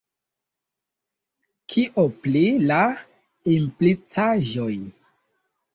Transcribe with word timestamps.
Kio 1.73 2.07
pri 2.25 2.43
la 2.73 2.81
implicaĵoj? 3.61 4.73